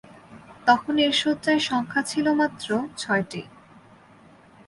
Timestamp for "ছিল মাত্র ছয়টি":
2.03-3.41